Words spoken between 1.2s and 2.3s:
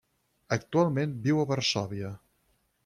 viu a Varsòvia.